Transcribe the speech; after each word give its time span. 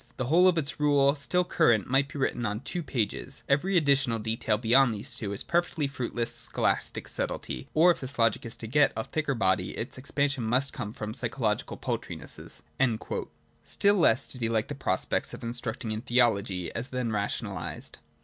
The 0.17 0.25
whole 0.25 0.47
of 0.47 0.57
its 0.57 0.79
rules, 0.79 1.19
still 1.19 1.43
current, 1.43 1.87
might 1.87 2.07
be 2.11 2.17
written 2.17 2.43
on 2.43 2.61
two 2.61 2.81
pages: 2.81 3.43
every 3.47 3.77
additional 3.77 4.17
detail 4.17 4.57
beyond 4.57 4.95
these 4.95 5.13
two 5.13 5.31
is 5.31 5.43
perfectly 5.43 5.85
fruitless 5.85 6.33
scholastic 6.33 7.07
subtlety;— 7.07 7.67
or 7.75 7.91
if 7.91 7.99
this 7.99 8.17
logic 8.17 8.43
is 8.43 8.57
to 8.57 8.65
get 8.67 8.93
a 8.97 9.03
thicker 9.03 9.35
body, 9.35 9.77
its 9.77 9.99
expansion 9.99 10.43
must 10.43 10.73
come 10.73 10.91
from 10.91 11.13
psycho 11.13 11.43
logical 11.43 11.77
paltrinesses.' 11.77 12.63
Still 13.63 13.95
less 13.95 14.27
did 14.27 14.41
he 14.41 14.49
like 14.49 14.69
the 14.69 14.73
prospect 14.73 15.31
of 15.35 15.43
instructing 15.43 15.91
in 15.91 16.01
theology, 16.01 16.73
as 16.73 16.87
then 16.87 17.11
rationalised. 17.11 17.99